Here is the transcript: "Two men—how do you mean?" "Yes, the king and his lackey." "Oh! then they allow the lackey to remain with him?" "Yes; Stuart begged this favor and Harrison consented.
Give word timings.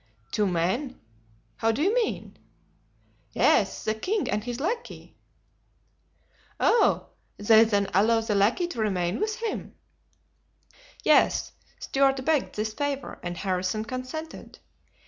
"Two 0.31 0.47
men—how 0.47 1.71
do 1.71 1.83
you 1.83 1.93
mean?" 1.93 2.35
"Yes, 3.33 3.85
the 3.85 3.93
king 3.93 4.27
and 4.31 4.43
his 4.43 4.59
lackey." 4.59 5.15
"Oh! 6.59 7.09
then 7.37 7.67
they 7.67 7.85
allow 7.93 8.19
the 8.21 8.33
lackey 8.33 8.65
to 8.69 8.81
remain 8.81 9.19
with 9.19 9.35
him?" 9.35 9.75
"Yes; 11.03 11.51
Stuart 11.77 12.25
begged 12.25 12.55
this 12.55 12.73
favor 12.73 13.19
and 13.21 13.37
Harrison 13.37 13.85
consented. 13.85 14.57